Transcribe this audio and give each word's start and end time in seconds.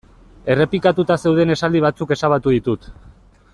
Errepikatuta 0.53 1.17
zeuden 1.27 1.55
esaldi 1.57 1.83
batzuk 1.87 2.17
ezabatu 2.17 2.57
ditut. 2.57 2.93